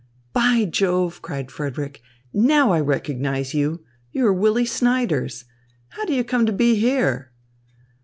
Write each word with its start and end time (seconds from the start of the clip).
"By 0.33 0.65
Jove," 0.65 1.21
cried 1.21 1.51
Frederick, 1.51 2.01
"now 2.33 2.71
I 2.73 2.79
recognise 2.79 3.53
you. 3.53 3.85
You 4.11 4.25
are 4.25 4.33
Willy 4.33 4.65
Snyders. 4.65 5.45
How 5.89 6.05
do 6.05 6.15
you 6.15 6.23
come 6.23 6.47
to 6.47 6.51
be 6.51 6.73
here?" 6.73 7.31